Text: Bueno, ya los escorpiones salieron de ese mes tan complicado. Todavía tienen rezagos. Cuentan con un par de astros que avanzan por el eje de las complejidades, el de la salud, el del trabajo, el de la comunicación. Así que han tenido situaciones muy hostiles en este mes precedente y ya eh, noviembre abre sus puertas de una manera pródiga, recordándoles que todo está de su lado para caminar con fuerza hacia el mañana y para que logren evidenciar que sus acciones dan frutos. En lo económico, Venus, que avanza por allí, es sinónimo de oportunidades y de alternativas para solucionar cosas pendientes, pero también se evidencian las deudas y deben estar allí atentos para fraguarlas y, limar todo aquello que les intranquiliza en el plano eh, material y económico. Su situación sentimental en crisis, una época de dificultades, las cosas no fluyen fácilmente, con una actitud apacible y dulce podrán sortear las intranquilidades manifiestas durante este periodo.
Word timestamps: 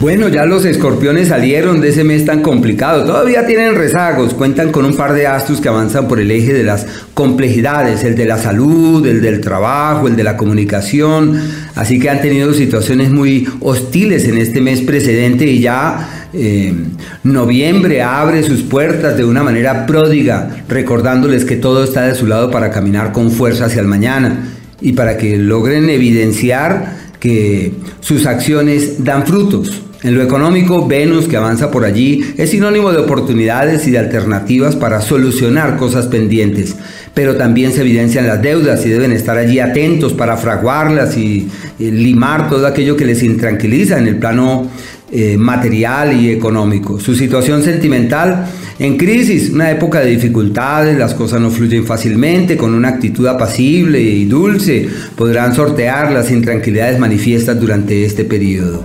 Bueno, 0.00 0.30
ya 0.30 0.46
los 0.46 0.64
escorpiones 0.64 1.28
salieron 1.28 1.82
de 1.82 1.90
ese 1.90 2.04
mes 2.04 2.24
tan 2.24 2.40
complicado. 2.40 3.04
Todavía 3.04 3.44
tienen 3.44 3.74
rezagos. 3.74 4.32
Cuentan 4.32 4.72
con 4.72 4.86
un 4.86 4.96
par 4.96 5.12
de 5.12 5.26
astros 5.26 5.60
que 5.60 5.68
avanzan 5.68 6.08
por 6.08 6.18
el 6.18 6.30
eje 6.30 6.54
de 6.54 6.62
las 6.62 6.86
complejidades, 7.12 8.02
el 8.04 8.14
de 8.14 8.24
la 8.24 8.38
salud, 8.38 9.06
el 9.06 9.20
del 9.20 9.42
trabajo, 9.42 10.08
el 10.08 10.16
de 10.16 10.24
la 10.24 10.38
comunicación. 10.38 11.38
Así 11.74 12.00
que 12.00 12.08
han 12.08 12.22
tenido 12.22 12.54
situaciones 12.54 13.10
muy 13.10 13.46
hostiles 13.60 14.24
en 14.24 14.38
este 14.38 14.62
mes 14.62 14.80
precedente 14.80 15.44
y 15.44 15.60
ya 15.60 16.28
eh, 16.32 16.72
noviembre 17.22 18.00
abre 18.00 18.42
sus 18.42 18.62
puertas 18.62 19.18
de 19.18 19.26
una 19.26 19.42
manera 19.42 19.84
pródiga, 19.84 20.64
recordándoles 20.66 21.44
que 21.44 21.56
todo 21.56 21.84
está 21.84 22.06
de 22.06 22.14
su 22.14 22.26
lado 22.26 22.50
para 22.50 22.70
caminar 22.70 23.12
con 23.12 23.30
fuerza 23.30 23.66
hacia 23.66 23.82
el 23.82 23.86
mañana 23.86 24.48
y 24.80 24.94
para 24.94 25.18
que 25.18 25.36
logren 25.36 25.90
evidenciar 25.90 26.96
que 27.20 27.74
sus 28.00 28.24
acciones 28.24 29.04
dan 29.04 29.26
frutos. 29.26 29.82
En 30.02 30.14
lo 30.14 30.22
económico, 30.22 30.88
Venus, 30.88 31.28
que 31.28 31.36
avanza 31.36 31.70
por 31.70 31.84
allí, 31.84 32.24
es 32.38 32.50
sinónimo 32.50 32.90
de 32.90 32.98
oportunidades 32.98 33.86
y 33.86 33.90
de 33.90 33.98
alternativas 33.98 34.74
para 34.74 35.02
solucionar 35.02 35.76
cosas 35.76 36.06
pendientes, 36.06 36.74
pero 37.12 37.36
también 37.36 37.72
se 37.72 37.82
evidencian 37.82 38.26
las 38.26 38.40
deudas 38.40 38.86
y 38.86 38.88
deben 38.88 39.12
estar 39.12 39.36
allí 39.36 39.58
atentos 39.58 40.14
para 40.14 40.38
fraguarlas 40.38 41.16
y, 41.18 41.48
limar 41.78 42.50
todo 42.50 42.66
aquello 42.66 42.94
que 42.94 43.06
les 43.06 43.22
intranquiliza 43.22 43.98
en 43.98 44.06
el 44.06 44.16
plano 44.16 44.68
eh, 45.10 45.38
material 45.38 46.18
y 46.18 46.30
económico. 46.30 47.00
Su 47.00 47.14
situación 47.14 47.62
sentimental 47.62 48.46
en 48.78 48.96
crisis, 48.96 49.50
una 49.50 49.70
época 49.70 50.00
de 50.00 50.10
dificultades, 50.10 50.98
las 50.98 51.14
cosas 51.14 51.40
no 51.40 51.50
fluyen 51.50 51.84
fácilmente, 51.84 52.56
con 52.56 52.74
una 52.74 52.88
actitud 52.88 53.26
apacible 53.26 54.00
y 54.00 54.26
dulce 54.26 54.88
podrán 55.16 55.54
sortear 55.54 56.12
las 56.12 56.30
intranquilidades 56.30 56.98
manifiestas 56.98 57.58
durante 57.60 58.04
este 58.04 58.24
periodo. 58.24 58.82